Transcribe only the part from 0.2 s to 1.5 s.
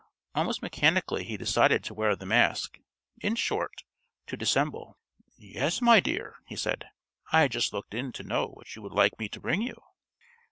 Almost mechanically he